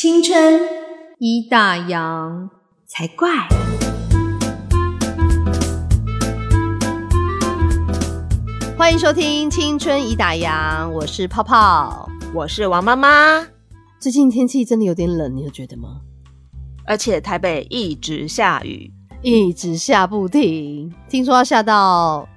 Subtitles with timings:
[0.00, 0.60] 青春
[1.18, 2.48] 一大洋
[2.86, 3.28] 才怪。
[8.78, 13.44] 欢迎收听《青春已打烊》，我是泡泡，我是王妈妈。
[13.98, 16.00] 最近天气真的有点冷，你有觉得吗？
[16.86, 22.28] 而且台北一直下雨，一直下不停，听说要下到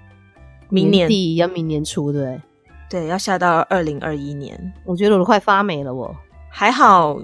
[0.70, 2.42] 明年底，要明年初，对？
[2.90, 4.74] 对，要下到二零二一年。
[4.84, 6.16] 我觉得我都快发霉了，我
[6.50, 7.22] 还好，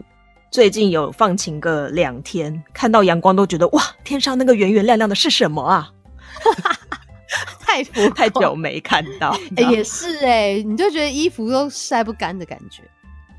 [0.49, 5.91] 最近有放晴个两天，看到阳光都觉得哇，天上那个圆圆亮亮的是什么啊？
[7.59, 12.81] 太浮太久没看到， 哎、也是哎、你就觉得衣服都晒不干的感觉。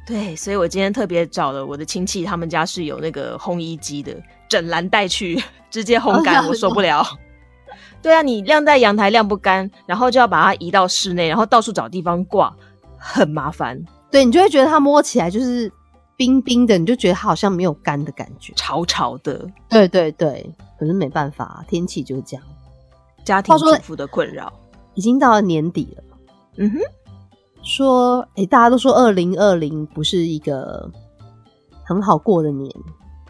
[0.07, 4.15] 对，所以我今天特别找了我的亲戚，他们家是有那个烘衣机的，
[4.49, 7.05] 整篮带去，直接烘干，哦我受不了。
[8.01, 12.55] 对啊，你晾在阳台晾不干，然后就要把它移到室内，然后到处找地方挂，
[12.97, 15.71] 很麻烦，对你就会觉得它摸起来就是
[16.19, 18.53] 冰冰的，你就觉得它好像没有干的感觉。
[18.57, 22.45] 潮潮的，对对对，可是没办法，天气就是这样。
[23.25, 24.53] 家庭主妇的困扰。
[24.95, 26.03] 已经到了年底了，
[26.57, 26.79] 嗯哼，
[27.63, 30.91] 说哎、大家都说二零二零不是一个
[31.85, 32.69] 很好过的年，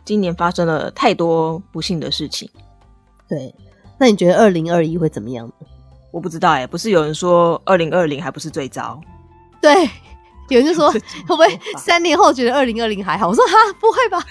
[0.02, 2.48] 今年发生了太多不幸的事情，
[3.28, 3.54] 对。
[3.98, 5.66] 那你觉得二零二一会怎么样呢？
[6.10, 8.98] 我不知道哎、不是有人说二零二零还不是最糟？
[9.60, 9.86] 对，
[10.48, 11.46] 有人就说会不会
[11.76, 13.28] 三年后觉得二零二零还好？
[13.28, 14.24] 我说哈，不会吧？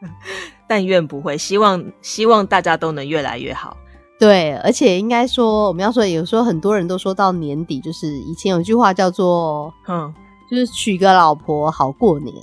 [0.68, 3.76] 但愿不会，希望希望大家都能越来越好。
[4.18, 10.12] 对，而且应该说，我们要说，有时候很多人都说到年底，就是以前有一句话叫做嗯
[10.50, 12.34] ，“就是娶个老婆好过年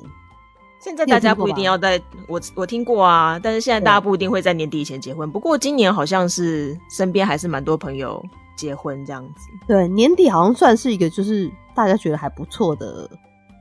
[0.80, 5.30] 现在大家不一定要在我我听过啊，但是现在大家不一定会在年底以前结婚。
[5.30, 8.24] 不过今年好像是身边还是蛮多朋友
[8.56, 9.50] 结婚这样子。”。
[9.68, 13.08] 对，年底好像算是一个就是大家觉得还不错的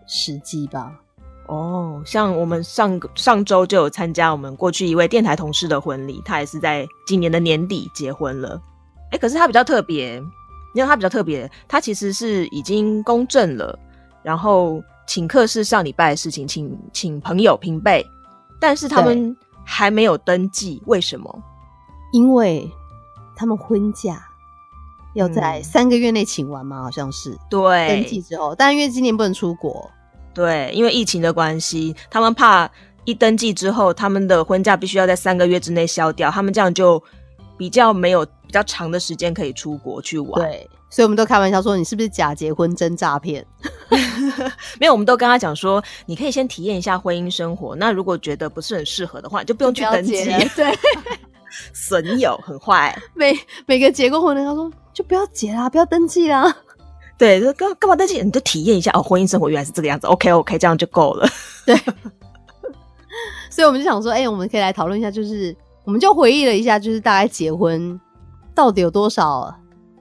[0.06, 0.92] 时机吧。
[1.46, 8.58] 哦，像我们上个上周就有参加我们过去一位电台同事的婚礼，他也是在今年的年底结婚了。
[9.10, 10.16] 哎，可是他比较特别，
[10.74, 13.78] 因为他比较特别，他其实是已经公证了，
[14.22, 18.02] 然后请客是上礼拜的事情，请请朋友平辈，
[18.58, 19.36] 但是他们
[19.66, 21.42] 还没有登记，为什么？
[22.12, 22.70] 因为
[23.36, 24.26] 他们婚假
[25.14, 29.90] 要在嗯三个月内请完嘛，好像是对，登记之后，但因为今年不能出国，
[30.34, 32.70] 对，因为疫情的关系，他们怕
[33.04, 37.02] 一登记之后，他们的婚假必须要在三个月之内消掉，他们这样就
[37.56, 43.44] 比较没有比较长的时间可以出国去玩。，对，所以我们都开玩笑说你是不是假结婚真诈骗？
[44.80, 47.76] 没有，我们都跟他讲说，你可以先体验一下婚姻生活。
[47.76, 50.24] 那如果觉得不是很适合的话，你就不用去登记
[50.56, 50.76] 对，
[51.72, 53.32] 损友很坏，每
[53.66, 56.56] 每个结过婚的他说就不要结啦，不要登记啦。
[57.18, 58.22] 对，就干干嘛登记？
[58.22, 60.06] 你就体验一下哦，婚姻生活原来是这个样子。
[60.06, 61.28] OK OK，这样就够了。
[61.66, 61.76] 对，
[63.50, 65.54] 所以我们就想说，哎、我们可以来讨论一下，就是
[65.84, 68.00] 我们就回忆了一下，就是大概结婚
[68.54, 69.54] 到底有多少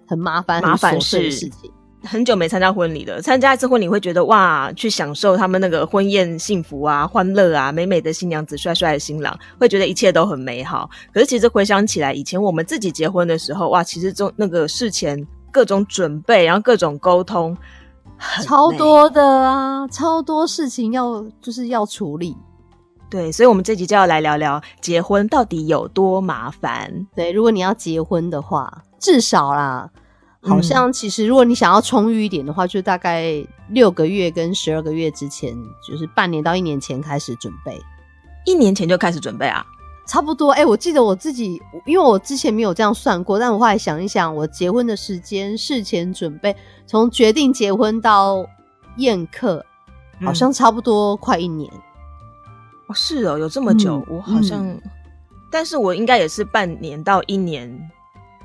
[0.07, 1.71] 很麻烦、很麻烦琐碎的事事情。
[2.03, 10.89] 很久没参加婚礼了，参加一次婚礼会觉得哇，去享受他们那个婚宴幸福啊、欢乐啊，美美的新娘子、帅帅的新郎，会觉得一切都很美好。
[11.13, 17.57] 可是其实回想起来，以前我们自己结婚的时候，哇，其实中那个事前各种准备，然后各种沟通，
[18.43, 22.35] 超多的啊，超多事情要就是要处理。
[23.09, 26.91] 对，所以我们这集就要来聊聊结婚到底有多麻烦。
[27.15, 29.87] 对，如果你要结婚的话，至少啦，
[30.43, 35.55] 好嗯像其实如果你想要充裕一点的话，就大概六个月跟十二个月之前，
[35.87, 37.81] 就是半年到一年前开始准备。
[38.45, 39.65] 一年前就开始准备啊？
[40.05, 46.53] 差不多，哎、我记得我自己，因为我之前没有这样算过，但我后来想一想，我结婚的时间，事前准备，
[46.85, 48.45] 从决定结婚到
[48.97, 49.65] 宴客，
[50.21, 51.71] 好像差不多快一年。
[52.87, 54.77] 哦，是哦，有这么久，嗯我好像，
[55.49, 57.89] 但是我应该也是半年到一年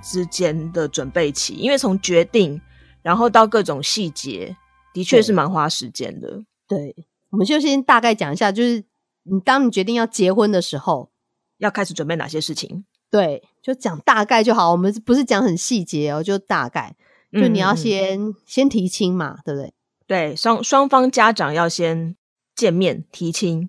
[0.03, 2.61] 之间的准备期，因为从决定，
[3.03, 4.57] 然后到各种细节，
[4.93, 6.45] 的确是蛮花时间的。
[6.67, 6.95] 对，
[7.31, 8.85] 我们就先大概讲一下，就是
[9.25, 11.11] 你当你决定要结婚的时候，
[11.59, 12.85] 要开始准备哪些事情？
[13.11, 16.95] 对，就讲大概就好，我们不是讲很细节哦，就大概，
[17.33, 19.73] 就你要先、先提亲嘛，对不对？
[20.07, 22.17] 对双双方家长要先
[22.55, 23.69] 见面提亲，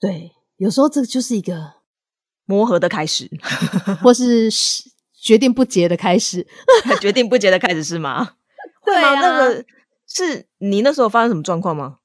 [0.00, 1.74] 对，有时候这就是一个，
[2.46, 3.30] 磨合的开始，
[4.02, 4.90] 或是是
[5.24, 6.46] 决定不结的开始。
[7.00, 8.32] 决定不结的开始是吗？
[8.84, 9.08] 会吗？
[9.08, 9.64] 啊那个
[10.06, 11.96] 是你那时候发生什么状况吗？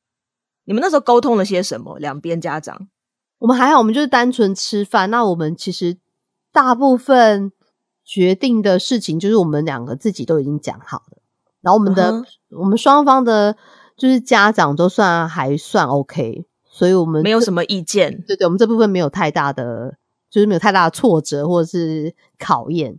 [0.63, 1.99] 你们那时候沟通了些什么？
[1.99, 2.87] 两边家长
[3.39, 5.09] 我们还好，我们就是单纯吃饭。
[5.09, 5.97] 那我们其实
[6.53, 7.51] 大部分
[8.05, 11.17] 决定的事情，就是我们两个自己都已经讲好了。
[11.61, 13.55] 然后我们的、嗯我们双方的，
[13.97, 18.23] 就是家长都算还算 OK，所以我们没有什么意见。
[18.25, 19.97] 对对，我们这部分没有太大的，
[20.31, 22.97] 就是没有太大的挫折或者是考验。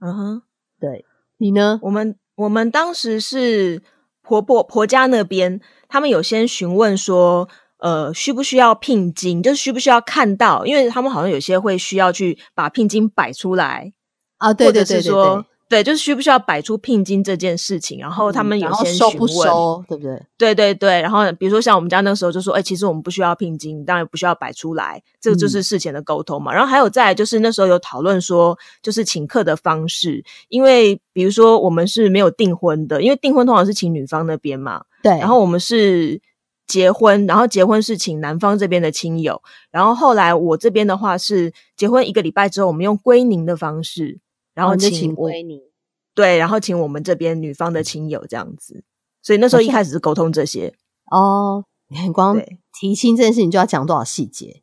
[0.00, 0.42] 嗯哼，
[0.80, 1.04] 对。
[1.40, 1.78] 你呢？
[1.82, 3.82] 我们我们当时是
[4.22, 7.48] 婆婆婆家那边，他们有先询问说，
[7.78, 13.92] 呃，需不需要聘金，就是需不需要看到，因为他们好像有些会需要去把聘金摆出来，
[14.38, 20.22] 啊，对对对对是说对，对，就是需不需要摆出聘金这件事情，然后他们有先询收不问，收，对不对？
[20.38, 26.52] 对对对，然后比如说像我们家那时候就说，哎、其实我们不需要聘金，当然不需要摆出来，这个嗯就是事前的沟通嘛。
[26.52, 36.18] 然后还有再来就是那时候有讨论说，就是请客的方式，因为比如说我们是没有订婚的，因为订婚通常是请女方那边嘛，对，然后我们是
[36.66, 44.18] 结婚，然后结婚是请男方这边的亲友，然后后来我这边的话是结婚一个礼拜之后，我们用归宁的方式，
[44.58, 45.62] 然后请我你。
[46.14, 48.82] 对，然后请我们这边女方的亲友这样子。
[49.22, 50.74] 所以那时候一开始是沟通这些，
[51.12, 54.60] 哦，你看光对提亲这件事情就要讲多少细节？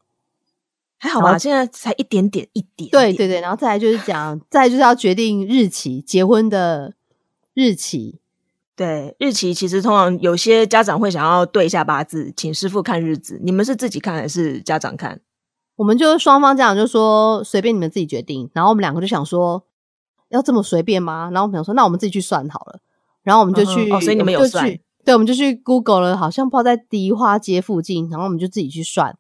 [0.98, 1.38] 还好吧？
[1.38, 6.94] 现在才一点点，一点点对对对，然后再来就是讲，再来就是要决定日期，结婚的
[7.54, 8.20] 日期。
[8.76, 13.40] 对日期，其实通常有些家长会想要对一下八字，请师傅看日子。
[13.42, 15.22] 你们是自己看还是家长看？
[15.78, 19.64] 我们就双方家长就说随便你们自己决定，然后我们两个就想说
[20.36, 21.30] 要这么随便吗？
[21.32, 22.80] 然后我们想说那我们自己去算好了，
[23.24, 24.66] 然后我们就去，嗯哦所以你们有算
[25.04, 29.16] 对，我们就去 Google 了，好像不知道在迪化街附近，然后我们就自己去算，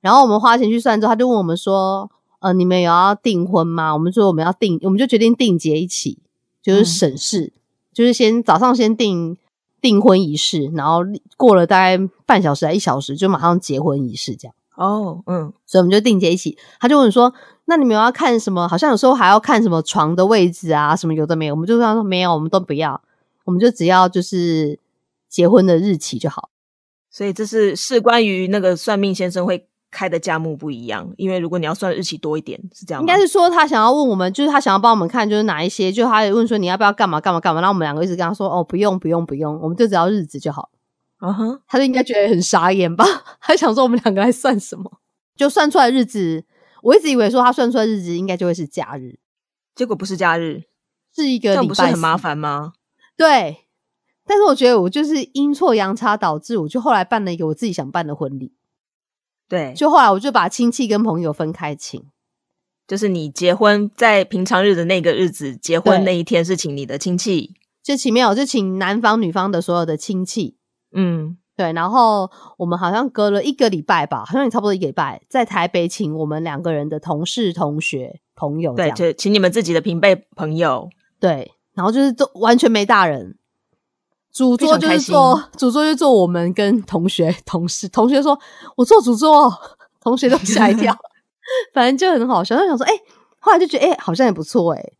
[0.00, 2.08] 然后我们花钱去算之后，他就问我们说，
[2.38, 3.92] 呃，你们有要订婚吗？
[3.92, 6.18] 我们说我们要订，我们就决定订结一起，
[6.62, 7.52] 就是嗯省事，
[7.92, 9.36] 就是先早上先订
[9.80, 11.00] 订婚仪式，然后
[11.36, 14.54] 过了大概半小时还一小时，就马上结婚仪式这样。
[14.76, 16.56] 哦，嗯，所以我们就订结一起。
[16.80, 17.32] 他就问说
[17.66, 18.68] ：“那你们要看什么？
[18.68, 23.00] 好像有时候还要看什么床的位置啊，什么有的没有。”我们就说：“没有，我们都不要，
[23.44, 24.78] 我们就只要就是
[25.28, 26.50] 结婚的日期就好。
[27.10, 33.00] 所以这是是关于那个算命先生会开的价目不一样，因为如果你要算日期多一点，是这样？
[33.00, 37.60] 应该是说他想要问我们，就是他想要帮我们看，就是哪一些，就他也问说你要不要干嘛干嘛干嘛。
[37.60, 40.70] 然后我们两个一直跟他说：“哦，不用不用不用，我们就只要日子就好。”
[41.22, 43.04] 嗯哼，他就应该觉得很傻眼吧？
[43.40, 44.90] 他想说我们两个还算什么？
[45.36, 46.44] 就算出来日子，
[46.84, 49.18] 我一直以为说他算出来日子应该就会是假日，
[49.74, 50.64] 结果不是假日，
[51.16, 52.74] 是一个礼拜不是很麻烦吗？
[53.16, 53.64] 对，
[54.26, 58.52] 但是我觉得我就是阴错阳差导致，我就后来办了一个我自己想办的婚礼。
[59.48, 62.04] 对，就后来我就把亲戚跟朋友分开请，
[62.86, 70.58] 就是你结婚在平常日的那个日子，结婚那一天是请你的亲戚，就请没有就请男方女方的所有的亲戚。
[70.92, 80.88] 嗯，对，然后我们好像隔了一个礼拜吧，好像也差不多一个礼拜，在台北请我们两个人的同事、同学、朋友这对，就请你们自己的平辈朋友，
[81.20, 83.36] 对，然后就是都完全没大人，
[84.32, 88.36] 主桌就是做主桌就做我们跟同学同事，同学说
[88.76, 89.52] 我做主桌，
[90.00, 90.92] 同学都吓一跳，
[91.72, 92.56] 反正就很好笑。
[92.58, 92.92] 就想说，哎、
[93.38, 94.92] 后来就觉得，哎、好像也不错，哎，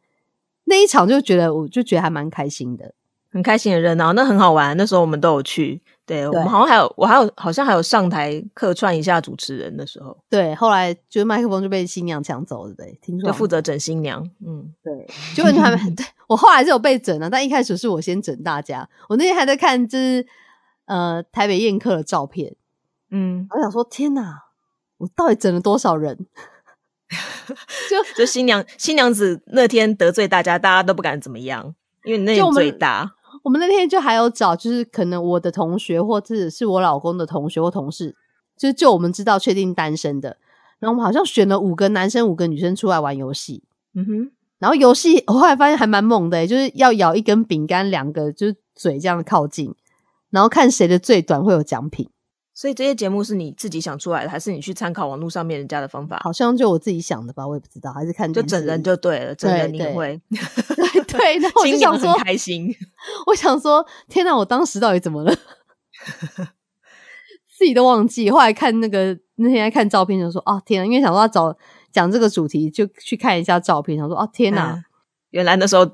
[0.67, 2.95] 那一场就觉得，我就觉得还蛮开心的。
[3.33, 4.77] 很开心的热闹，那很好玩。
[4.77, 18.89] 那时候我们都有去，对我们好像还有，我还有好像还有上台客串一下主持人的时候，对，后来就是麦克风就被新娘抢走了，对，听说就负责整新娘，嗯，对，结果你还没对我后来是有被整了，但一开始是我先整大家。
[19.09, 20.27] 我那天还在看就是
[20.87, 22.55] 呃台北宴客的照片，
[23.11, 24.45] 嗯，我想说天哪，
[24.99, 26.27] 我到底整了多少人？
[27.91, 33.15] 就就新娘新娘子那天得罪大家，大家都不敢怎么样，因为你那最大，
[33.45, 38.17] 我们那天就还有找，就是可能我的同学或者是我老公的同学或同事，
[38.57, 40.39] 就是就我们知道确定单身的，
[40.79, 43.63] 然后我们好像选了五个男生五个女生出来玩游戏，
[43.95, 49.75] 嗯哼，然后游戏我后来发现还蛮猛的、欸，就是要咬一根饼干，两个就是嘴这样靠近，
[50.31, 52.09] 然后看谁的最短会有奖品。
[52.55, 56.21] 所以这些节目是你自己想出来的，还是你去参考网络上面人家的方法？
[56.23, 61.39] 好像就我自己想的吧，我也不知道，还是看就整人就对了，整人你也会， 对对。
[61.41, 62.73] 然后我 就想说，开心，
[63.27, 65.35] 我想说，天哪，我当时到底怎么了？
[67.59, 68.31] 自己都忘记。
[68.31, 71.57] 后来看那个那天在看照片，就说啊天哪，因为想说要找
[71.91, 74.85] 讲这个主题，就去看一下照片，想说啊天哪，嗯
[75.31, 75.85] 原来那时候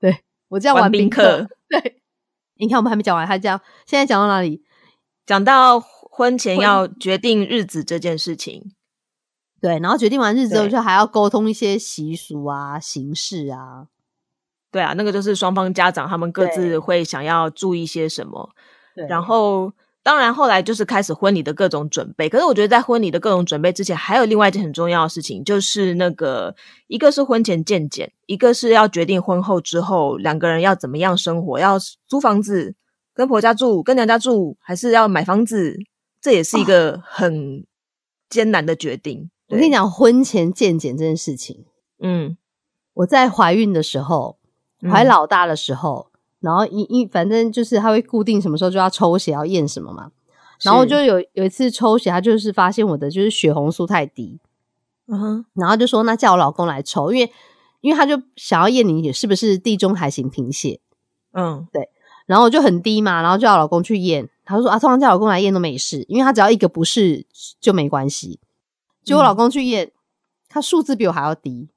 [0.00, 1.46] 对我这样玩宾客。
[1.68, 2.00] 对，
[2.56, 4.65] 你看我们还没讲完，他这样现在讲到哪里？
[5.26, 8.72] 讲到婚前要决定日子这件事情，
[9.60, 13.88] 对，然后决定完日子之后，对就还要沟通一些习俗啊、形式啊。
[14.70, 18.50] 对啊，那个就是双方家长他们各自会想要注意些什么，
[18.94, 22.28] 对然后当然后来就是开始婚礼的各种准备。
[22.28, 26.54] 可是我觉得在婚礼的各种准备之前，还有另外一件很重要的事情，就是那个
[26.88, 32.74] 一个是婚前见检，一个是要决定婚后之后两个人要怎么样生活，要租房子
[33.16, 35.78] 跟婆家住，跟娘家住，还是要买房子。
[36.20, 37.64] 这也是一个很
[38.28, 39.30] 艰难的决定。
[39.48, 41.64] 我跟你讲，婚前健检这件事情，
[42.00, 42.36] 嗯，
[42.94, 44.36] 我在怀孕的时候，
[44.82, 50.10] 怀老大的时候，然后一一反正就是他会固定什么时候就要抽血要验什么嘛，
[50.62, 54.40] 然后就有有一次抽血，他就是发现我的就是血红素太低，
[55.06, 57.32] 嗯哼，然后就说那叫我老公来抽，因为
[57.80, 60.80] 因为他就想要验你是不是地中海型贫血，
[61.32, 61.88] 嗯，对，
[62.26, 67.24] 然后就很低嘛，然后叫我老公去验，他说啊，通常叫老公来验都没事，因为他只要一个不是
[67.60, 68.40] 就没关系。
[69.04, 69.92] 结果老公去验，
[70.48, 71.68] 他数字比我还要低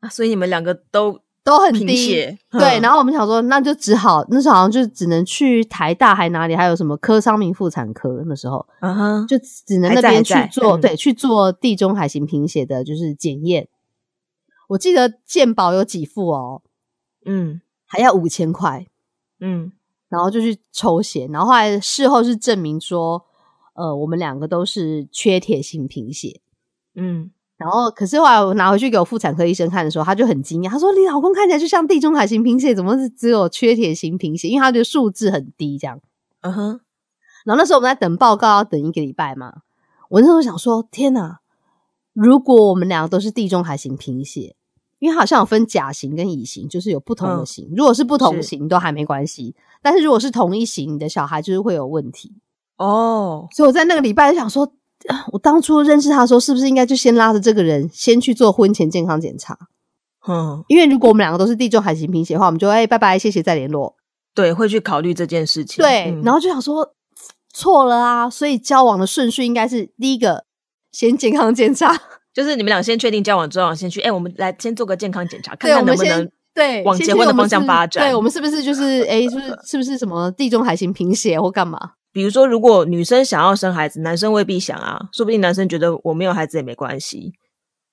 [0.00, 2.14] 啊，所以你们两个都都很低。
[2.50, 13.68] 对，然后我们想说，那就只好那时候好像就只能去台大还哪里，还有什么科商明妇产科那时候，嗯哼，就只能那边去做，对，去做地中海型贫血的，就是检验。
[14.68, 16.62] 我记得健保有几副哦，
[17.26, 18.86] 嗯，还要五千块，
[19.46, 19.70] 嗯，
[20.08, 23.22] 然后就去抽血，然后后来事后是证明说，
[23.74, 26.40] 呃，我们两个都是缺铁性贫血。
[26.94, 34.48] 嗯，然后可是后来我拿回去给我妇产科医生看的时候，他就很惊讶，他说：“你老公看起来就像地中海型贫血，怎么是只有缺铁型贫血？
[34.48, 36.00] 因为他觉得数字很低，这样。”
[36.40, 36.80] 嗯哼。
[37.44, 39.62] 然后那时候我们在等报告，要等一个礼拜嘛。
[40.08, 41.40] 我那时候想说：“天哪！
[42.14, 44.56] 如果我们两个都是地中海型贫血，
[45.04, 47.70] 因为好像有分甲型跟乙型，就是有不同的型。
[47.76, 52.32] 如果是不同型都还没关系，但是如果是同一型，你的小孩就是会有问题
[52.78, 53.46] 哦。
[53.52, 54.72] 所以我在那个礼拜就想说。”
[55.32, 59.58] 我当初认识他的时候，是不是应该就先拉着这个人先去做婚前健康检查？
[60.26, 63.96] 嗯，因为如果我们两个都是地中海型贫血的话，我们就哎拜拜，谢谢再联络。
[64.34, 65.84] 对，会去考虑这件事情。
[65.84, 66.94] 对，然后就想说
[67.52, 70.46] 错了啊，所以交往的顺序应该是第一个
[70.90, 72.00] 先健康检查，
[72.34, 78.04] 就是你们俩先确定交往之后，先去哎，我们来先做个健康检查，看看能不能对往结婚的方向发展。
[78.04, 81.78] 对我们是不是就是哎， 就是是不是什么地中海型贫血或干嘛？
[82.12, 87.32] 比如说，如果女生想要生孩子，男生未必想啊，说不定男生觉得我没有孩子也没关系。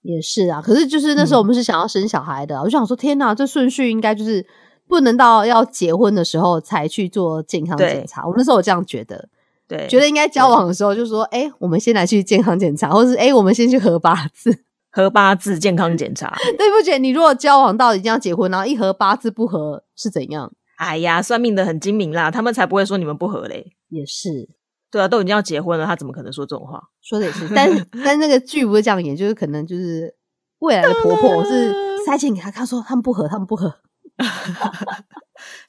[0.04, 4.46] 也是啊，可是就是那时候我们是想要生小孩的，我就想说，天哪，这顺序应该就是
[4.88, 8.28] 不能到要结婚的时候才去做健康检查。
[8.28, 9.30] 我那时候我这样觉得，
[9.72, 14.54] 对，觉得应该交往的时候就说，哎，我们先来去健康检查，或是哎，我们先去合八字，
[14.92, 16.36] 合八字健康检查。
[16.58, 20.51] 对不起，你如果交往到一定要结婚，然后一合八字不合是怎样？
[20.75, 23.74] 哎呀，算命的很精明啦，他们才不会说你们不合嘞。
[23.88, 24.50] 也是，
[24.92, 26.82] 对啊，都已经要结婚了，他怎么可能说这种话？
[27.01, 30.13] 说的也是， 但但那个剧不是这样演，就是可能就是
[30.60, 31.74] 未来的婆婆是
[32.06, 33.74] 塞钱给他看，说他们不合，他们不合，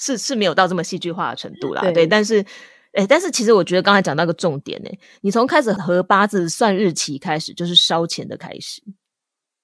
[0.01, 1.83] 是是没有到这么戏剧化的程度啦。
[1.93, 2.45] 对，但是
[2.93, 4.91] 哎，但是其实我觉得刚才讲到个重点呢，
[5.23, 8.83] 你从开始合八字算日期开始，就是烧钱的开始。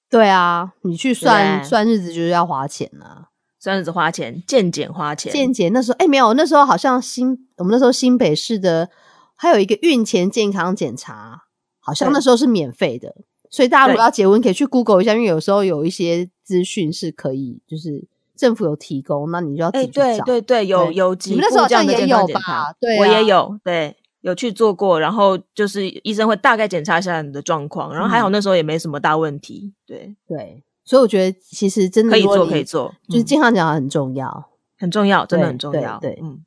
[0.09, 3.27] 对啊，你去算算日子就是要花钱啊。
[3.61, 8.89] 算日子花钱，健检花钱，健检那时候哎没有，那时候好像新我们那时候新北市的
[9.35, 11.41] 还有一个孕前健康检查，
[11.81, 13.13] 好像那时候是免费的，
[13.49, 18.07] 所以大家如果要结婚可以去 Google 一下，因为有时候有一些资讯是可以，就是
[18.39, 22.73] 政府有提供，那你就要自己对对对，有有几那时候好像也有吧？
[22.79, 30.63] 对，我也有，对，有去做过，然后就是医生会大概检查一下你的状况，然后还好那时候也没什么大问题，对对。
[30.85, 35.99] 所以我觉得其实真的可以做，可以做，就是健康检查很重要，很重要，真的很重要。
[35.99, 36.43] 对，嗯。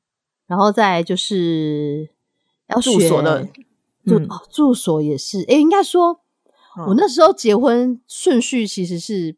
[0.46, 2.08] 然后再就是
[2.68, 3.46] 要住所的
[4.06, 4.18] 住
[4.50, 6.20] 住所也是，哎，应该说，
[6.88, 9.37] 我那时候结婚顺序其实是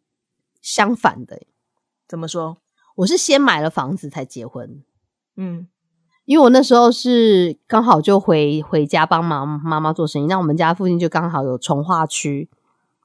[0.63, 1.43] 相反的。
[2.09, 2.59] 怎么说？
[2.97, 4.83] 我是先买了房子才结婚。
[5.37, 5.67] 嗯，
[6.27, 12.49] 因为我那时候是刚好就回回家帮忙妈妈做生意，那我们家附近就刚好有从化区。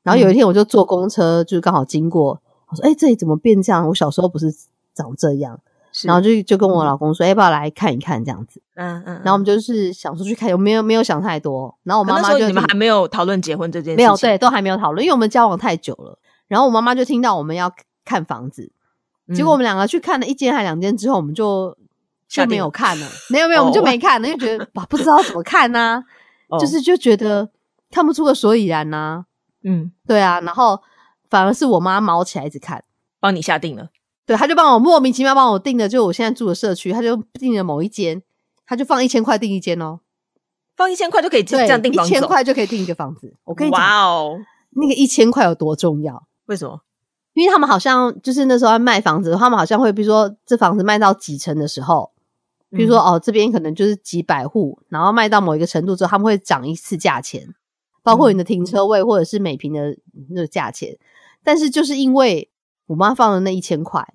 [0.04, 3.88] 然后有一天我就坐公车，就刚好经过，我说：“哎，这里怎么变这样？
[3.88, 4.52] 我小时候不是
[4.94, 5.60] 长这样。”
[6.04, 9.16] 然后就就跟我老公说：“要不要来看一看这样子？”嗯嗯。
[9.24, 11.76] 然后我们就是想出去看，有没有没有想太多。
[11.84, 16.20] 然后我妈妈就你们还没有讨论结婚这件事，没有对，都还没有讨论，因为我们交往太久了。
[16.48, 17.74] 然后我妈妈就听到我们要
[18.06, 18.72] 看房子，
[19.36, 21.76] 结果我们两个去看了一间还两间之后，我们就
[22.28, 23.08] 就没有看了。
[23.30, 26.04] 没有没有，我们就没看了，因为觉得哇，不知道怎么看呢，
[26.60, 27.50] 就是就觉得
[27.92, 29.26] 看不出个所以然呢。
[29.64, 30.82] 嗯，对啊，然后
[31.30, 32.84] 反而是我妈毛起来一直看，
[33.20, 33.90] 帮你下定了。
[34.26, 38.22] 对，他就帮我莫名其妙帮我定的，就我现在住的社区，他就定了某一间，
[38.66, 40.00] 他就放一千块订一间哦，
[40.78, 43.36] 放一千块就可以这样订房子，一千块就可以订一个房子。
[43.44, 46.24] 我跟你讲，哇哦，那个一千块有多重要？
[46.46, 46.82] 为什么？
[47.40, 52.12] 因为他们好像就是那时候要卖房子，他们好像会比如说这房子卖到几成的时候，
[52.70, 57.56] 比如说哦这边可能就是几百户，然后卖到某一个程度之后，他们会涨一次价钱。
[58.02, 59.96] 包括你的停车位或者是每平的
[60.30, 60.98] 那个价钱，
[61.44, 62.50] 但是就是因为
[62.88, 64.14] 我妈放了那一千块，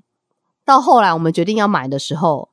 [0.65, 2.49] 到后来我们决定要买的时候，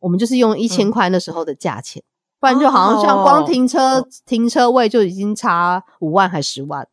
[0.00, 2.02] 我们就是用一千块那时候的价钱，
[2.40, 6.86] 不然就好像像光哦停车、停车位就已经差五万还十万。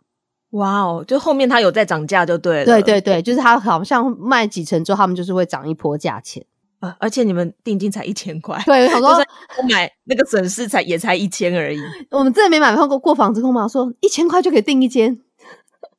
[0.51, 2.65] 哇哦，就后面它有在涨价就对了。
[2.65, 6.45] 对对对，就是它好像卖几成之后，他们就是会涨一波价钱。
[6.79, 9.09] 呃，而且你们定金才一千块，对，我想说
[9.59, 11.79] 我买那个损失才也才一千而已。
[12.09, 15.19] 我们真的没买过过房子，跟我妈说一千块就可以订一间。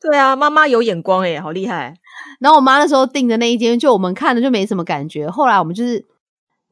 [0.00, 1.95] 对啊，妈妈有眼光哎，好厉害。
[2.40, 5.28] 然后我妈那时候订的那一间，就我们看了就没什么感觉。
[5.28, 6.02] 后来我们就是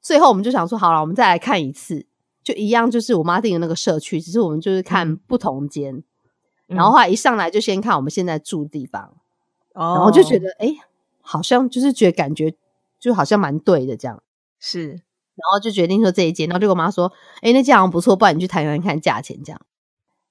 [0.00, 2.06] 最后我们就想说，好了，我们再来看一次，
[2.42, 6.02] 就一样，就是我妈订的那个社区，只是我们就是看不同间。
[6.68, 9.14] 然后后来一上来就先看我们现在住的地方，
[9.74, 10.78] 哦，然后就觉得哎、诶
[11.20, 12.54] 好像就是觉得感觉
[13.00, 14.22] 就好像蛮对的这样，
[14.60, 19.60] 是然后就决定说这一间，然后就跟我妈说，哎、那间好像不错，不然你去谈谈看价钱这样。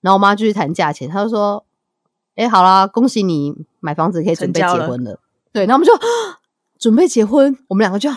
[0.02, 1.66] 然后我妈就去谈价钱，她就说，
[2.36, 5.20] 哎、好啦，恭喜你买房子可以准备结婚了。
[5.52, 5.94] 对，然后我们就
[6.78, 8.10] 准备结婚，我们两个就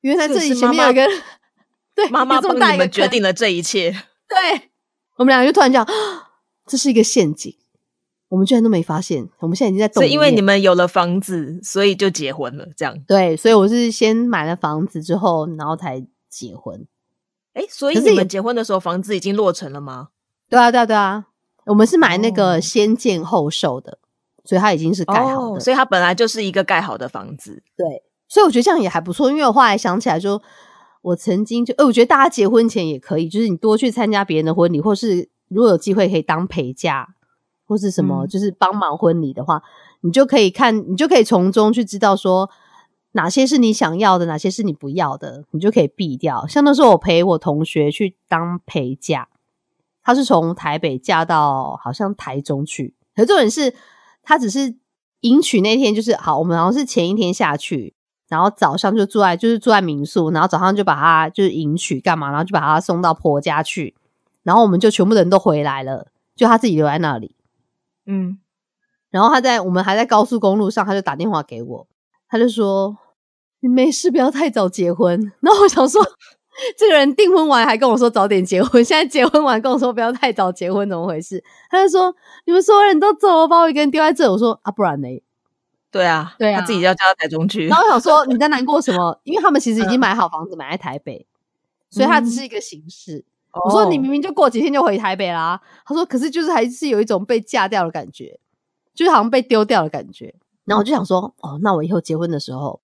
[0.00, 1.22] 原来这里所以是妈妈前面有一个
[1.94, 3.90] 对妈妈这么帮你们决大一个坑定了这一切。
[4.28, 4.70] 对，
[5.16, 5.86] 我们两个就突然讲，
[6.66, 7.54] 这是一个陷阱，
[8.28, 10.02] 我们居然都没发现，我们现在已经在动。
[10.02, 12.98] 是因为你们有了房子，所以就结婚了，这样。
[13.06, 16.86] 对，所以我是先买了房子之后，然后才结婚。
[17.54, 20.08] 哎，所以你们结婚的时候，房子已经落成了吗？
[20.48, 21.26] 对啊，对啊，对啊，
[21.66, 23.98] 我们是买那哦个先建后售的，
[24.44, 25.56] 所以它已经是盖好的。
[25.56, 27.62] 哦，所以它本来就是一个盖好的房子。
[27.76, 29.30] 对，所以我觉得这样也还不错。
[29.30, 30.42] 因为我后来想起来就，
[31.02, 37.08] 我曾经就，呃，我觉得大家结婚前也可以，就是你多去参加别人的婚礼，或是如果有机会可以当陪嫁，
[37.66, 39.62] 或是什么，嗯就是帮忙婚礼的话，
[40.00, 42.50] 你就可以看，你就可以从中去知道说。
[43.12, 46.46] 哪些是你想要的，哪些是你不要的，你就可以避掉。
[46.46, 49.30] 像那时候我陪我同学去当陪嫁，
[50.02, 53.72] 他是从台北嫁到好像台中去，可是重点是
[54.22, 54.76] 他只是
[55.20, 57.94] 迎娶那天就是好，我们好像是前一天下去，
[58.28, 63.94] 然后早上就住在就是住在民宿，然后早上就把他就是迎娶干嘛，然后就把他送到婆家去，
[64.46, 67.34] 然后我们就全部的人都回来了，就他自己留在那里。
[68.06, 68.38] 嗯，
[69.10, 71.88] 然后他在我们还在高速公路上，他就打电话给我，
[72.28, 72.96] 他就说
[73.58, 76.00] ：“你没事，不要太早结婚。”然后我想说，
[76.78, 81.42] 这个人订婚完还跟我说早点结婚，现在结婚完跟我说不要太早结婚，怎么回事？
[81.68, 82.14] 他就说
[82.46, 85.08] ：“你们所有人都走了，把我一个人丢在这。”我说：“啊，不然呢？”
[85.90, 87.76] 对啊，对啊他自己要嫁到台中去然。
[87.76, 89.18] 后我想说 你在难过什么？
[89.24, 91.26] 因为他们其实已经买好房子，买在台北，
[91.90, 93.24] 所以它只是一个形式。
[93.64, 95.60] 我说你明明就过几天就回台北啦。
[95.84, 98.38] 他说可是就是还是有一种被嫁掉的感觉，
[98.94, 100.34] 就是好像被丢掉的感觉。
[100.64, 102.80] 然后我就想说，哦，那我以后结婚的时候，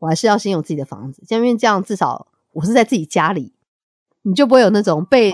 [0.00, 3.52] 我还是要先有自己的房子，因为这样至少我是在自己家里，
[4.22, 5.32] 你就不会有那种被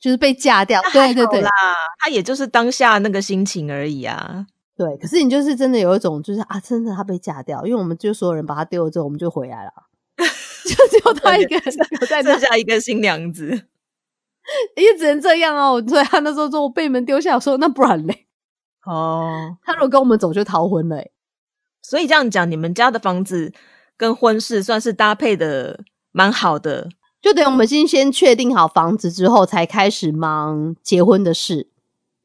[0.00, 0.80] 就是被嫁掉。
[0.92, 1.50] 对对对啦，
[1.98, 4.46] 他也就是当下那个心情而已啊。
[4.74, 9.72] 对，可是你就是真的有一种就是啊，真的他被嫁掉，因为我们就所有人把他丢了之后，我们就回来了，
[10.16, 13.66] 就只有他一个人留在那剩，下一个新娘子。
[14.76, 15.82] 也只能这样哦。
[15.86, 18.26] 所以他那时候说我被你们丢下，我说那不然嘞？
[18.84, 21.10] 哦，他如果跟我们走就逃婚了、欸，
[21.82, 23.52] 所以这样讲，你们家的房子
[23.96, 26.88] 跟婚事算是搭配的蛮好的。
[27.20, 31.68] 就等于我们先先确定好房子之后，才开始忙结婚的事，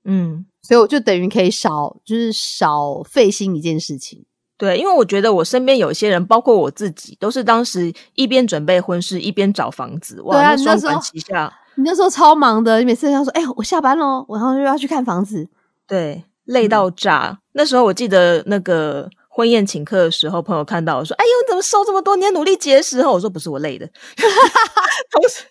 [0.06, 4.26] 嗯，所以我就等于可以少就是少费心一件事情。
[4.58, 15.48] 对，因为我觉得我身边有些人，包括我自己，都是当时一边准备婚事，一边找房子，哇，对啊那双管齐下，你那时候超忙的，你每次要说：“哎、我下班喽，然后又要去看房子。
[15.88, 17.40] 对，累到炸。
[17.54, 22.16] 那时候我记得那个婚宴请客的时候，朋友看到我说：“哎呦，你怎么瘦这么多？
[22.16, 23.86] 你要努力节食。”我说：“不是我累的，
[25.12, 25.44] 同时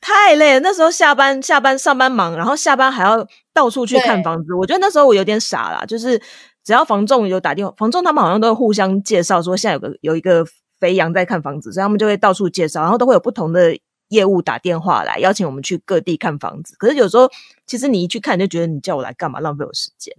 [0.00, 0.60] 太累了。
[0.60, 4.52] 那时候下班下班上班忙，然后下班还要到处去看房子。
[4.54, 6.20] 我觉得那时候我有点傻啦，就是
[6.64, 10.44] 只要房仲有打电话，房仲他们好像都会互相介绍说现在有个有一个
[10.80, 13.78] 肥羊在看房子，所以他们就会到处介绍，然后都会有不同的。
[14.08, 17.30] 业务打电话来邀请我们去各地看房子，可是有时候
[17.66, 20.14] 其实你一去看，你就觉得你叫我来干嘛，浪费我时间。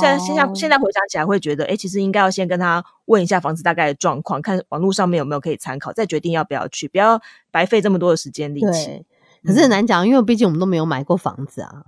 [0.00, 9.04] 现在现在哦现在回想起来，会觉得，哎、其实应该要先跟他问一下房子大概的状况，看网络上面有没有可以参考，再决定要不要去，不要白费这么多的时间力气。
[9.44, 11.84] 可是很难讲，因为毕竟我们都没有买过房子啊。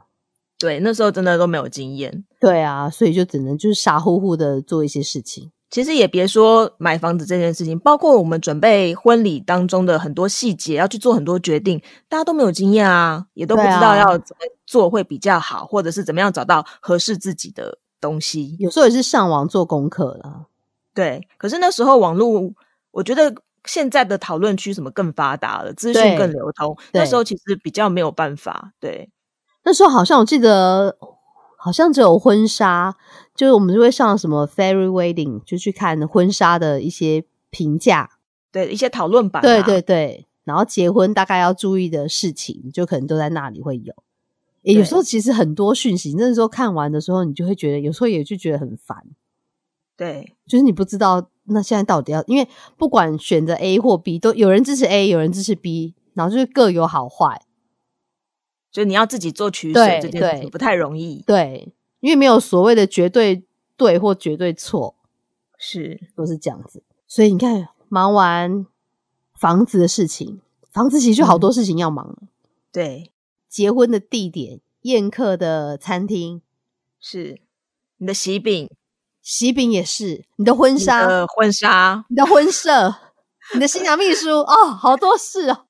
[0.58, 2.24] 对，那时候真的都没有经验。
[2.40, 5.50] 对啊，所以就只能就是傻乎乎的做一些事情。
[5.74, 18.54] 其实也别说买房子这件事情，包括我们准备婚礼当中的很多细节，要去做很多决定，大家都没有经验啊，也都不知道要怎么做会比较好，或者是怎么样找到合适自己的东西。
[18.60, 20.46] 有时候也是上网做功课了。
[20.94, 22.52] 对，可是那时候网络，
[22.92, 23.34] 我觉得
[23.64, 26.78] 现在的讨论区什么更发达了，资讯更流通。
[26.92, 28.70] 那时候其实比较没有办法。
[28.78, 29.10] 对，
[29.64, 30.96] 那时候好像我记得，
[31.64, 32.94] 好像只有婚纱，
[33.34, 38.10] 就是我们就会上什么 Fairy Wedding，就去看婚纱的一些评价。
[38.52, 43.94] 对一些讨论版、啊，对对对，然后结婚大概要注意的事情，就可能都在那里会有。
[44.64, 49.02] 诶有时候其实很多讯息，那时候看完的时候，你就会觉得有时候也就觉得很烦，
[49.96, 52.46] 对，就是你不知道那现在到底要，因为
[52.76, 57.40] 不管选择 A 或 B，都有人支持 A，有人支持 B，然后就是各有好坏。
[58.74, 61.22] 就你要自己做取舍，这件事情不太容易。
[61.24, 63.44] 对，因为没有所谓的绝对
[63.76, 64.96] 对或绝对错，
[65.56, 66.82] 是，都是这样子。
[67.06, 68.66] 所以你看，忙完
[69.38, 70.40] 房子的事情，
[70.72, 72.16] 房子其实就好多事情要忙了。
[72.72, 73.12] 对，
[73.48, 76.42] 结婚的地点、宴客的餐厅、
[76.98, 77.40] 是
[77.98, 78.68] 你的喜饼、
[79.22, 82.92] 喜饼也是，你的婚你纱、的婚纱，你的婚 摄、
[83.54, 85.66] 你的新娘秘书哦，好多事哦。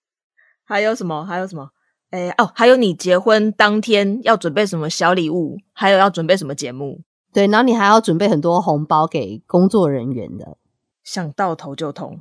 [0.64, 1.26] 还有什么？
[1.26, 1.68] 还有什么？
[2.14, 7.00] 哎哦，还有你结婚当天要准备什么小礼物，还有要准备什么节目，
[7.32, 10.56] 对，然后你还要准备很多红包给工作人员的，
[11.02, 12.20] 想到头就痛。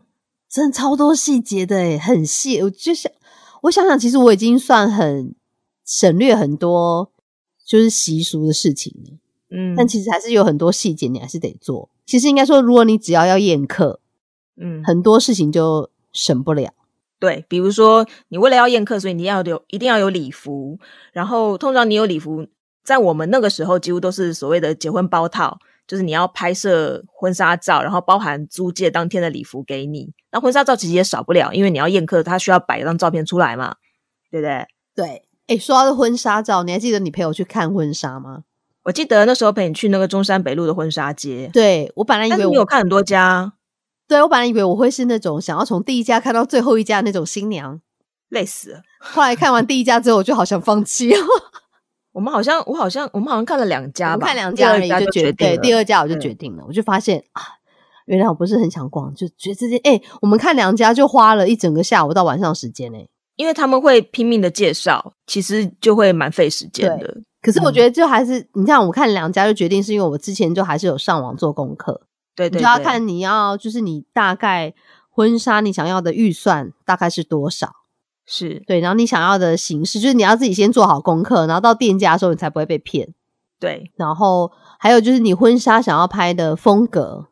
[0.50, 2.60] 真的超多细节的诶，很细。
[2.64, 3.12] 我就想，
[3.62, 5.36] 我想想，其实我已经算很
[5.86, 7.12] 省略很多
[7.64, 9.18] 就是习俗的事情了，
[9.52, 11.90] 嗯，但其实还是有很多细节你还是得做。
[12.08, 14.00] 其实应该说，如果你只要要宴客，
[14.58, 16.74] 嗯，很多事情就省不了。
[17.24, 20.78] 对，比如说你为了要宴客，所以你要有一定要有礼服，
[21.14, 22.46] 然后通常你有礼服，
[22.84, 25.58] 在我们那个时候几乎都是所谓的结婚包套，
[25.88, 30.12] 就是你要拍摄婚纱照，然后包含租借当天的礼服给你。
[30.34, 33.76] 那婚纱照其实也少不了，因为你要宴客，他需要摆一张照片出来嘛，
[34.30, 34.68] 对不对？
[34.94, 38.44] 对，哎，说到这婚纱照，你还记得你陪我去看婚纱吗？
[38.84, 43.54] 我记得那时候陪你去那个中山北路的婚纱街，对我本来以但为我，你有看很多家，
[44.14, 47.80] 对我本来以为我会是那种想要从第一家看到最后一家那种新娘，
[48.30, 48.82] 累死了。
[49.00, 51.12] 后来看完第一家之后，我就好想放弃。
[52.14, 57.42] 我们好像，我好像，我们好像看了两家吧，我看两家而已就家决定对，第二家我就对决定了，我就发现啊，
[58.06, 67.18] 原来我不是很想逛，就觉得这件哎、我们看两家就花了一整个下午到晚上时间哎、因为他们会拼命的介绍，其实就会蛮费时间的。
[67.42, 72.00] 可是我嗯觉得就还是，你像我看两家就决定，是因为我之前就还是有上网做功课，
[72.36, 74.74] 对对对，你就要看你要就是你大概
[75.10, 77.72] 婚纱你想要的预算大概是多少，
[78.26, 83.14] 是，对，然后你想要的形式，就是你要自己先做好功课，然后到店家的时候你才不会被骗。
[83.60, 87.28] 对，然后还有就是你婚纱想要拍的风格，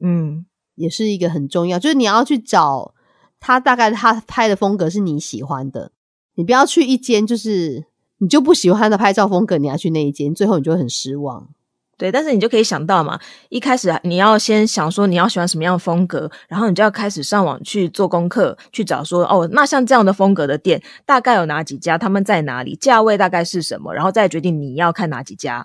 [0.00, 2.94] 嗯，也是一个很重要，就是你要去找
[3.38, 5.92] 他大概他拍的风格是你喜欢的，
[6.34, 7.86] 你不要去一间就是
[8.18, 11.48] 你就不喜欢他的拍照风格，你要去那一间，最后你就会很失望。
[11.96, 12.12] 对。
[12.12, 25.64] 但是你就可以想到嘛，一开始你要先想说你要喜欢什么样的风格，然后你就要开始上网去做功课，去找说哦，那像这样的风格的店大概有哪几家，他们在哪里，价位大概是什么，然后再决定你要看哪几家。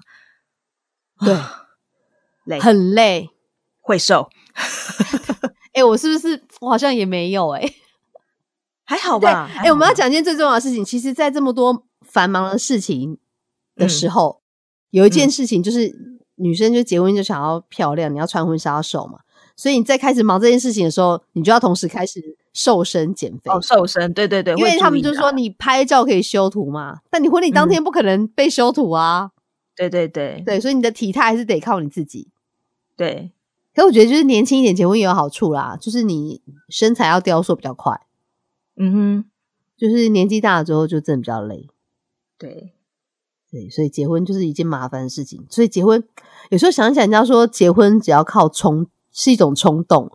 [1.20, 1.36] 对，
[2.46, 3.30] 累，很累。
[3.84, 4.30] 会瘦，
[5.74, 7.68] 哎、我是不是我好像也没有哎、
[8.86, 9.50] 还好，吧？
[9.58, 10.86] 哎、我们要讲一件最重要的事情。
[10.86, 13.18] 其实，在这么多繁忙的事情
[13.76, 14.40] 的时候，
[14.92, 19.20] 有一件事情就是女生就结婚就想要漂亮，你要穿婚纱瘦嘛。
[19.56, 23.52] 所以你在开始忙这件事情的时候，你就要同时开始瘦身减肥。
[23.52, 29.32] 哦，瘦身，对对对，因为他们就说，你拍照可以修图嘛，但你婚礼当天不可能被修图啊。
[29.76, 32.30] 对对对对，所以你的体态还是得靠你自己。
[32.98, 33.32] 对，
[33.76, 38.00] 可我觉得就是年轻一点结婚也有好处啦，就是你身材要雕塑比较快，
[38.78, 39.26] 嗯哼，
[39.78, 41.68] 就是年纪大了之后就真的比较累。
[42.38, 42.74] 对，
[43.52, 45.46] 对，所以结婚就是一件麻烦的事情。
[45.50, 46.02] 所以结婚
[46.50, 50.10] 有时候想想，人家说结婚只要靠冲是一种冲动，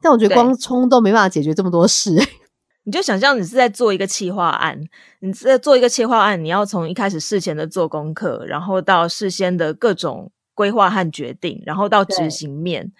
[0.00, 2.16] 但我觉得光冲动没办法解决这么多事。
[2.84, 4.80] 你就想象你是在做一个企划案，
[5.20, 12.90] 你是在做一个企划案，你要从一开始事前的做功课，然后到事先的各种规划和决定，然后到对执行面，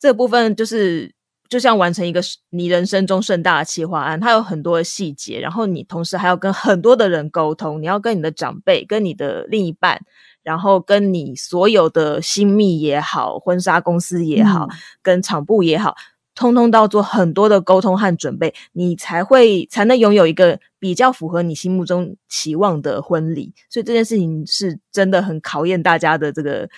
[0.00, 1.14] 这个部分就是
[1.48, 10.00] 就像完成一个你人生中盛大的企划案，它有很多的细节，然后你同时还要跟很多的人沟通，你要跟你的长辈、跟你的另一半。
[10.42, 15.96] 然后跟你所有的新密也好，婚纱公司也好，嗯跟厂部也好，
[16.36, 23.52] 通通都要做很多的沟通和准备，你才会才能拥有一个比较符合你心目中期望的婚礼。
[23.68, 26.68] 所以这件事情是真的很考验大家的这个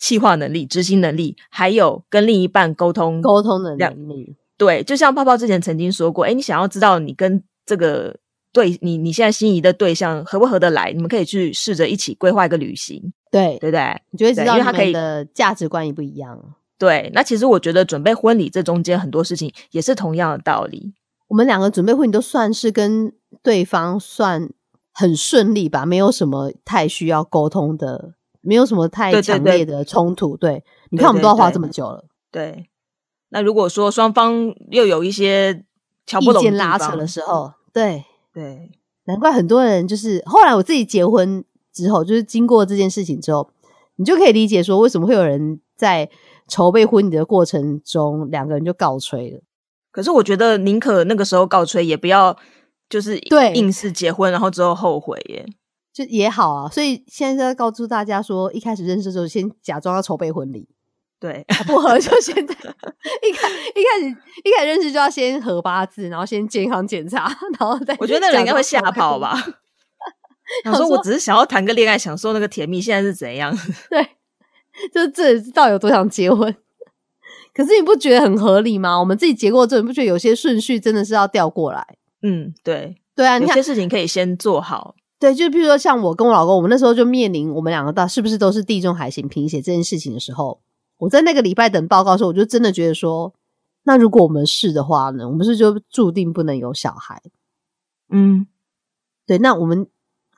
[0.00, 8.16] 企划能力、执行能力，还有跟另一半沟通沟通的能力，对，就像泡泡之前曾经说过，哎，你想要知道你跟这个
[8.52, 14.02] 对你你现在心仪的对象合不合得来，你们可以去试着一起规划一个旅行，对，对不对？
[14.10, 16.36] 你就会知道因为它可以的价值观也不一样。
[16.78, 20.94] 对，那其实我觉得准备婚礼这中间很多事情也是同样的道理。
[21.28, 24.48] 我们两个准备婚礼都算是跟对方算
[24.92, 30.36] 很顺利吧，没有什么太需要沟通的，没有什么太强烈的冲突。
[30.36, 32.68] 对，你对看我们都要花对这么久了，对，
[33.30, 35.64] 那如果说双方又有一些
[36.06, 38.70] 瞧不意见懂的拉扯的时候，对对，
[39.04, 43.50] 难怪很多人就是后来我自己结婚之后，就是经过这件事情之后，
[43.96, 46.08] 你就可以理解说为什么会有人在
[46.48, 49.40] 筹备婚礼的过程中，两个人就告吹了。
[49.92, 52.36] 可是我觉得宁可那个时候告吹，也不要
[52.88, 55.46] 就是对硬是结婚，然后之后后悔耶。
[56.00, 60.68] 就也好啊，所以现在在告诉大家说，一开始认识的时候，先假装要筹备婚礼，
[61.18, 67.24] 对，不合就现在一开一开始一开始认识就要先合八字，然后先健康检查，
[67.58, 69.36] 然后再我觉得那人应该会吓跑吧。
[70.64, 73.56] 他说：“我只是想要谈个恋爱，享受那个甜蜜，现在是怎样？
[73.88, 74.02] ”对，
[74.92, 76.52] 就是这到底有多想结婚？
[77.54, 78.98] 可是你不觉得很合理吗？
[78.98, 81.86] 我们自己结过之后，你不觉得有些顺序真的是要调过来？
[82.22, 84.96] 嗯，对，对啊，你看有些事情可以先做好。
[85.20, 90.60] 对，就比如说像我跟我老公，我们那时候就面临我们两个到是不是都是地中海型贫血这件事情的时候，
[90.96, 93.34] 我在那个礼拜等报告的时候，我就真的觉得说，
[93.82, 97.22] 那如果我们是的话呢，我们是就注定不能有小孩。
[98.08, 98.46] 嗯，
[99.26, 99.86] 对，那我们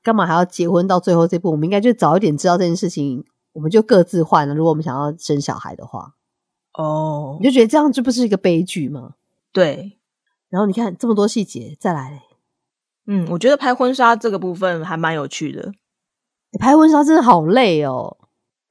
[0.02, 1.52] 干嘛还要结婚到最后这步？
[1.52, 4.54] 我们应该就早一点知道这件事情，我们就各自换了。
[4.54, 6.16] 如果我们想要生小孩的话，
[6.74, 9.14] 哦你，就觉得这样就不是一个悲剧吗？
[9.52, 9.98] 对，
[10.48, 12.24] 然后你看这么多细节，再来
[13.06, 15.72] 嗯，我觉得拍婚纱这个部分还蛮有趣的。
[16.58, 18.16] 拍婚纱真的好累哦。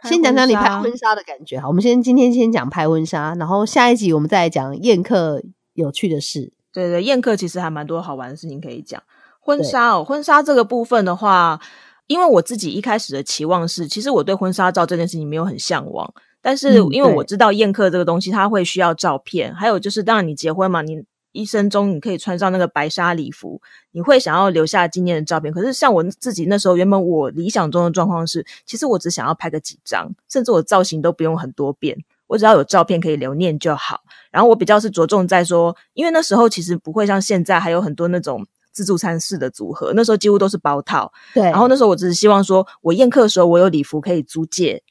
[0.04, 6.52] 先讲讲你拍婚纱的感觉好，我们先今天先讲拍婚纱，然后下一集我们再来讲宴客有趣的事。
[6.74, 9.02] 对对，宴客其实还蛮多好玩的事情可以讲。
[9.40, 11.60] 婚纱哦，婚纱这个部分的话，
[12.08, 25.54] 因为我自己一开始的期望是，其实我对婚纱照这件事情没有很向往，但是嗯因为我知道宴客这个东西，它会需要照片，还有就是当然你结婚嘛，你一生中你可以穿上那个白纱礼服，你会想要留下纪念的照片。
[25.54, 34.02] 可是像我自己那时候，原本我理想中的状况是，其实我只想要拍个几张，甚至我造型都不用很多遍，我只要有照片可以留念就好。
[34.30, 41.12] 然后我比较是着重在说，因为那时候其实不会像现在还有很多那种自助餐式的组合，那时候几乎都是包套。
[41.34, 44.82] 对，然后那时候我只是希望说，我宴客的时候我有礼服可以租借，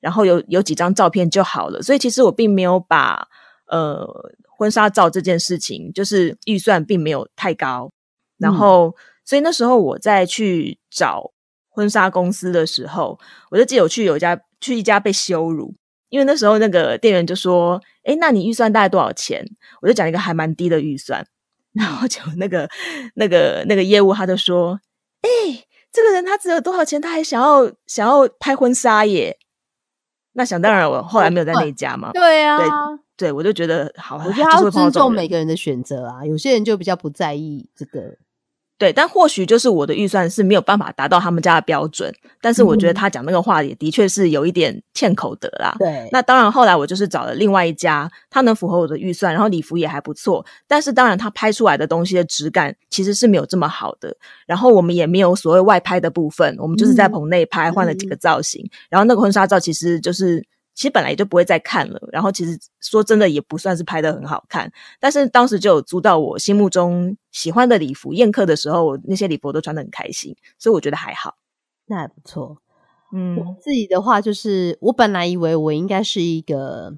[0.00, 1.82] 然后有有几张照片就好了。
[1.82, 3.26] 所以其实我并没有把
[3.66, 4.06] 呃
[4.58, 7.90] 婚纱照这件事情，就是预算并没有太高。
[8.38, 8.94] 然后，
[9.24, 11.30] 所以那时候我在去找
[11.68, 13.18] 婚纱公司的时候，
[13.52, 15.72] 我就记得我去有一家去一家被羞辱，
[16.08, 19.44] 因为那时候那个店员就说：“诶，那你预算大概多少钱？”
[19.80, 21.24] 我就讲一个还蛮低的预算，
[21.72, 22.68] 然后就那个
[23.14, 24.80] 那个那个业务他就说
[25.22, 29.38] ：“诶，这个人他只有多少钱，他还想要想要拍婚纱耶？”
[30.34, 32.12] 那想当然，我后来没有在那一家嘛。
[32.12, 32.66] 对啊，对，
[33.32, 38.16] 我就觉得好，我觉得他尊重每个人的选择啊，有些人就比较不在意这个。
[38.78, 45.74] 对，但或许就是我的预算是没有办法达到他们家的标准，但是我觉得嗯他讲那个话也的确是有一点欠口德啦。
[45.80, 50.46] 对，那当然，后来我就是找了另外一家，他能符合我的预算，然后礼服也还不错。
[50.68, 54.16] 但是当然，他拍出来的东西的质感其实是没有这么好的。
[54.46, 58.64] 然后我们也没有所谓外拍的部分，我们就是在嗯棚内拍，换了几个造型。
[58.88, 60.46] 然后那个婚纱照其实就是。
[60.78, 71.34] 其实本来也就不会再看了，然后其实说真的也不算是拍的很好看，但是当时就有租到我心目中喜欢的礼服，宴客的时候我那些礼服我都穿的很开心，所以我觉得还好。
[71.86, 72.58] 那还不错。
[73.12, 76.94] 嗯我自己的话，就是我本来以为我应该是一个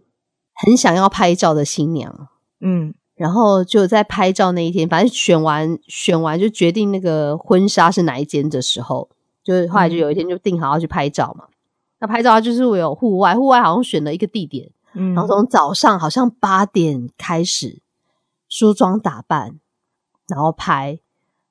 [0.57, 2.29] 很想要拍照的新娘，
[2.61, 9.09] 嗯然后就在拍照那一天，反正选完选完就决定那个婚纱是哪一间的时候，
[9.43, 11.47] 就是后来就有一天就定好要去拍照嘛。
[12.01, 17.81] 那拍照就是我有户外，户外好像选了一个地点，嗯，然后从早上好像八点开始
[18.49, 19.61] 梳妆打扮，
[20.27, 20.99] 然后拍，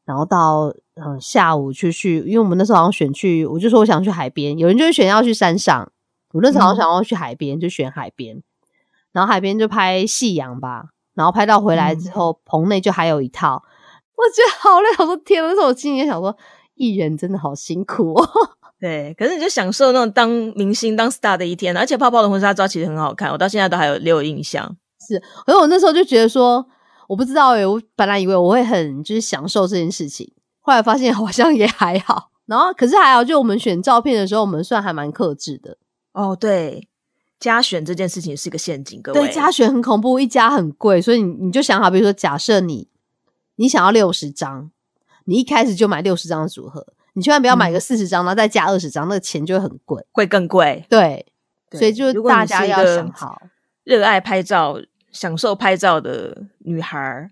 [0.06, 5.92] 然后到嗯、呃下午去去，因为我们那时候好像选去，我就说我想去海边，有人就会选要去山上，
[6.34, 6.80] 我那时候好像嗯。
[6.82, 8.42] 想要去海边，就选海边，
[9.12, 13.64] 然后海边就拍夕阳吧，然后拍到回来之后，棚内就还有一套，
[14.16, 16.36] 我觉得好累，我说天啊，那时候我心里也想说，
[16.74, 18.30] 艺人真的好辛苦哦。
[18.80, 24.78] 对，可是你就享受那种当明星、当 star 的一天，而且泡泡的婚纱照其实很好看，我到现在都还有留有印象。
[25.06, 26.66] 是可是我那时候就觉得说，
[27.08, 32.30] 我不知道诶、我本来以为我会很就是享受这件事情，后来发现 好像也还好。
[32.46, 35.78] 然后可是还好，就我们选照片的时候，我们算还蛮克制的。
[36.14, 36.88] 哦，对，
[37.40, 39.20] 加选这件事情是个陷阱，各位。
[39.20, 42.88] 对，加选很恐怖，一加很贵，所以你你就想好，比如说假设你
[43.58, 44.72] 你想要六十张，
[45.26, 46.88] 你一开始就买六十张的组合，
[47.20, 50.02] 你千万不要买个四十张，然后再加二十张，那个钱就会很贵。
[50.12, 50.86] 会更贵。
[50.90, 51.26] 对，
[51.74, 53.42] 所以就是大家要想好。
[53.84, 54.80] 热爱拍照、
[55.12, 57.32] 享受拍照的女孩儿，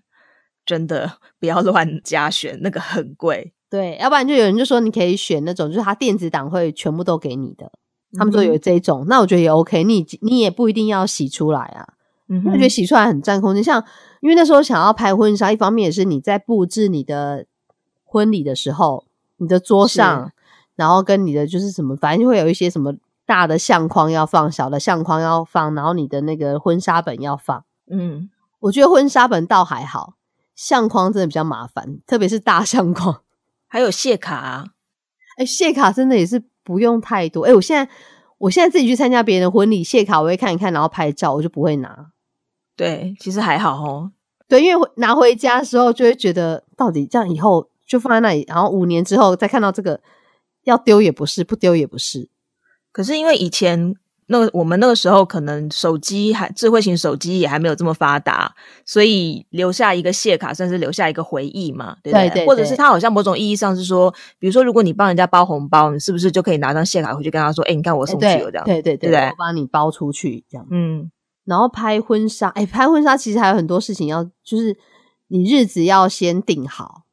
[0.66, 3.52] 真的不要乱加选，那个很贵。
[3.70, 7.70] 对，要不然就有人就说你可以选那种，就是他电子档会全部都给你的。
[8.16, 10.06] 他们说有嗯这种，那我觉得也 OK 你。
[10.22, 11.86] 你也不一定要洗出来啊，
[12.28, 13.62] 嗯我觉得洗出来很占空间。
[13.62, 13.84] 像
[14.20, 17.44] 因为那时候想要拍婚纱，一方面也是你在布置你的
[18.04, 19.04] 婚礼的时候，
[19.38, 20.30] 你的桌上，
[20.76, 22.94] 然后跟你的就是什么，反正就会有一些什么
[23.26, 27.64] 大的相框要放，小的相框要放，然后你的那个婚纱本要放。
[27.90, 30.14] 嗯，我觉得婚纱本倒还好，
[30.54, 33.22] 相框真的比较麻烦，特别是大相框。
[33.66, 34.66] 还有谢卡、啊，
[35.36, 37.42] 哎，谢卡真的也是不用太多。
[37.44, 37.92] 哎，我现在
[38.38, 42.06] 我现在自己去参加别人的婚礼，谢卡我会看一看，然后拍照，我就不会拿。
[42.76, 44.12] 对，其实还好哦。
[44.46, 50.00] 对，因为拿回家的时候就会觉得，到底这样以后就放在那里，然后五年之后再看到这个，
[50.64, 52.28] 要丢也不是，不丢也不是。
[52.92, 53.94] 可是因为以前
[54.26, 62.28] 那个我们那个时候可能手机还智慧型手机也还没有这么发达，所以留下一个谢卡算是留下一个回忆嘛，对不对？
[62.28, 70.66] 对对或者是他好像某种意义上是说，比如说如果你帮人家包红包，你是不是就可以拿张谢卡回去跟他说，哎，你看我送去对了这样，对对对不对我帮你包出去这样。
[70.70, 71.10] 嗯，
[71.46, 74.76] 然后拍婚纱，哎，拍婚纱其实还有很多事情要，就是
[75.28, 77.04] 你日子要先定好，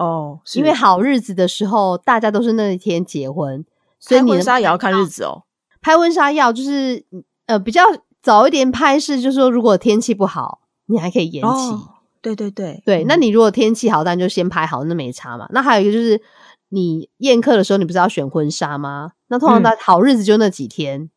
[0.00, 3.62] 哦，因为好日子的时候，大家都是那一天结婚，
[3.98, 5.42] 所以婚纱也要看日子哦。
[5.82, 7.04] 拍婚纱要就是
[7.44, 7.82] 呃比较
[8.22, 11.48] 早一点拍是，就是说如果天气不好，你还可以延期。
[11.48, 11.88] 哦，
[12.22, 15.46] 对对对对，嗯那你如果天气好，当然就先拍好，那没差嘛。
[15.50, 16.18] 那还有一个就是
[16.70, 19.12] 你宴客的时候，你不是要选婚纱吗？
[19.28, 21.10] 那通常嗯的好日子就那几天，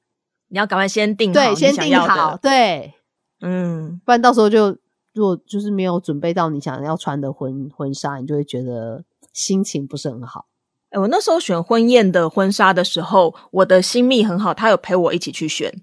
[0.50, 2.94] 你要赶快先定好对，先定好，，对，
[3.40, 4.78] 嗯，不然到时候就
[5.14, 10.46] 如果就是没有准备到你想要穿的婚婚纱，你就会觉得心情不是很好。
[10.90, 15.74] 哎，我那时候选婚宴的婚纱的时候，我的新密很好，他有陪我一起去选，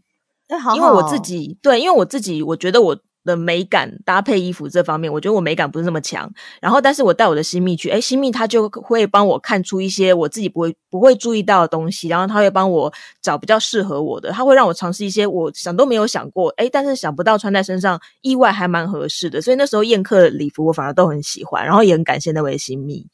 [0.49, 6.33] 哎、好因为我自己对，因为我自己我觉得我的美感搭配衣服这方面，我觉得我美感不是那么强。
[6.61, 19.41] 然后，但是我带我的新密去，哎，新密他就会帮我看出一些我自己不会不会注意到的东西，然后他会帮我找比较适合我的，他会让我尝试一些我想都没有想过，哎，但是想不到穿在身上意外还蛮合适的。
[19.41, 23.07] 所以那时候宴客的礼服我反而都很喜欢，然后也很感谢那位新密。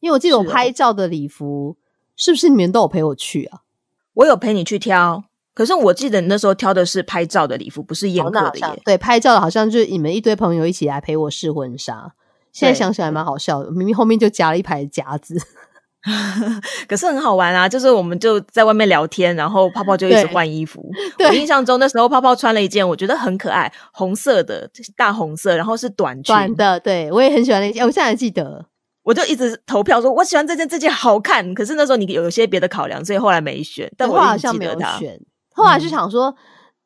[0.00, 1.76] 因为我记得我拍照的礼服，
[2.16, 3.60] 是不是你们都有陪我去啊？
[4.12, 8.82] 我有陪你去挑，可是我记得你那时候挑的是拍照的礼服，不是宴客的耶。
[8.84, 12.12] 对拍照的好像就是你们一堆朋友一起来陪我试婚纱。
[12.52, 15.40] 现在想起来蛮好笑的，明明后面就夹了一排夹子。
[16.86, 20.84] 可是很好玩啊，就是我们就在外面聊天，然后泡泡就一直对换衣服。
[21.20, 28.66] 我印象中那时候泡泡穿了一件我觉得很可爱，红色的大红色，然后是短裙，短的，对我也很喜欢那件，我现在还记得。
[29.02, 31.52] 我就一直投票说我喜欢这件，这件好看。
[31.54, 33.90] 可是那时候你有一些别的考量，所以后来没选。
[33.96, 34.64] 但我好像没。
[34.64, 35.18] 有选，
[35.54, 36.36] 后来就嗯想说，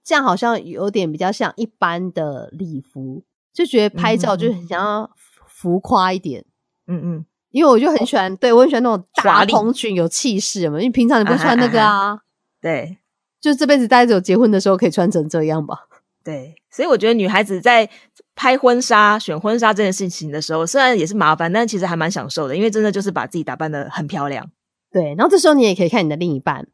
[0.04, 5.10] 这样好像有点比较像一般的礼服，就觉得拍照就很想要
[5.46, 6.44] 浮夸一点。
[6.86, 10.78] 嗯嗯，因为我就很喜欢，对我很喜欢那种大华丽蓬裙，有气势嘛。
[10.78, 12.20] 因为平常你不会穿那个啊，
[12.60, 12.98] 对
[13.40, 15.76] 就这辈子大概只有结婚的时候可以穿成这样吧。
[16.24, 17.88] 对，所以我觉得女孩子在
[18.34, 24.50] 拍婚纱、选婚纱这件事情的时候，虽然也是麻烦，但其实还蛮享受的，因为真的就是把自己打扮的很漂亮。
[24.90, 26.66] 对，然后这时候你也可以看你的另一半，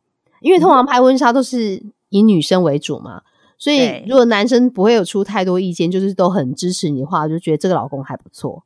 [0.44, 3.22] 因为通常拍婚纱都是以女生为主嘛，
[3.57, 8.62] 所以如果男生不会有出太多意见，就是都很支持你的话，就觉得这个老公还不错。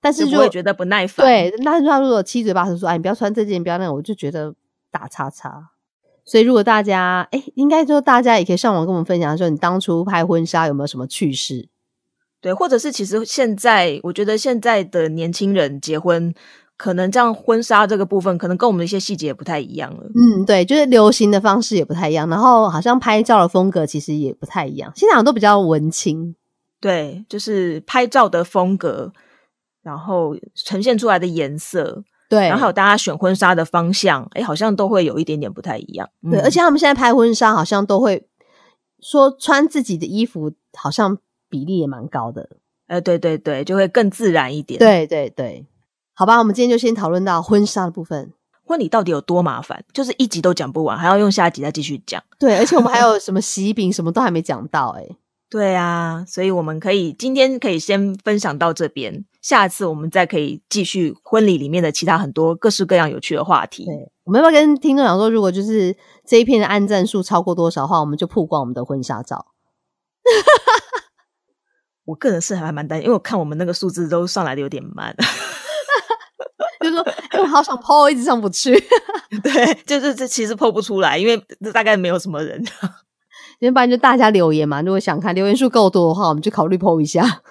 [0.00, 1.26] 但是就如果觉得不耐烦。
[1.26, 4.54] 对，那他如果七嘴八舌说，哎，你不要穿这件，不要那个，我就觉得
[4.90, 5.72] 打叉叉。
[6.24, 11.68] 所以如果大家，哎，应该说大家也可以上网跟我们分享说，你当初拍婚纱有没有什么趣事？
[12.40, 16.34] 对，或者是其实现在，我觉得现在的年轻人结婚，
[16.76, 20.04] 可能这样婚纱这个部分，可能跟我们的一些细节也不太一样了。
[20.14, 26.34] 嗯，对，就是流行的方式也不太一样，然后好像拍照的风格其实也不太一样，现在好像都比较文青。
[26.80, 29.12] 对，就是拍照的风格，
[29.82, 36.08] 然后呈现出来的颜色，对，然后还有大家选婚纱的方向，哎，好像都会有一点点不太一样。
[36.28, 38.26] 对，嗯而且他们现在拍婚纱好像都会
[39.00, 41.16] 说穿自己的衣服，好像
[41.48, 42.48] 比例也蛮高的。
[42.88, 45.64] 呃，对对对，就会更自然一点。，对对对，
[46.14, 48.32] 好吧，我们今天就先讨论到婚纱的部分。
[48.64, 49.84] 婚礼到底有多麻烦？
[49.92, 52.22] 就是一集都讲不完，还要用下集再继续讲。
[52.38, 55.16] 对，而且我们还有什么喜饼，什么都还没讲到、欸，哎，
[55.50, 63.84] 对啊，所以我们可以今天可以先分享到这边，下次我们再可以继续婚礼里面的其他很多各式各样有趣的话题。
[63.84, 69.48] 对，我们要不要跟听众讲说，如果就是这一片的按赞数超过多少的话，我们就曝光我们的婚纱照。
[72.06, 75.14] 我个人是还蛮担心，因为我看我们那个数字都上来的有点慢。
[76.82, 78.72] 就是说，哎、我好想 PO，一直上不去。
[79.42, 82.62] 对，就是这其实 PO 不出来，因为这大概没有什么人。
[83.60, 87.42] 要不然就大家留言嘛，如果想看留言数够多的话，我们就考虑 PO 一下。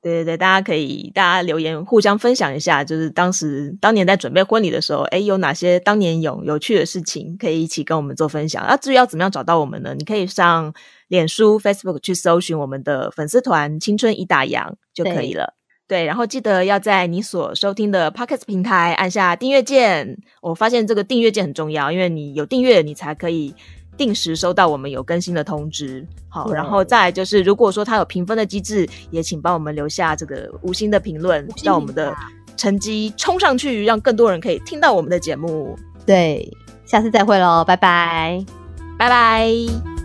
[0.00, 8.64] 对对对，大家可以大家留言互相分享一下，就是当时当年在准备婚礼的时候，哎，有哪些当年有有趣的事情可以一起跟我们做分享。
[8.66, 9.94] 那至于要怎么样找到我们呢？
[9.98, 10.72] 你可以上
[11.08, 15.57] 脸书、Facebook 去搜寻我们的粉丝团“青春已打烊”就可以了。
[15.88, 20.18] 对，然后记得要在你所收听的 Podcast 平台按下订阅键。
[20.40, 23.54] 我发现这个订阅键很重要，因为你有订阅，你才可以。
[23.96, 32.14] 定时收到我们有更新的通知，好，然后再就是，如果说它有评分的机制，也请帮我们留下这个五星的评论，让我们的
[32.56, 35.76] 成绩冲上去，让更多人可以听到我们的节目。
[36.06, 36.48] 对，
[36.86, 38.46] 下次再会喽，拜拜，
[38.96, 39.97] 拜拜。